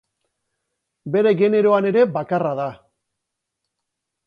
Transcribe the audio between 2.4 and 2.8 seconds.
da.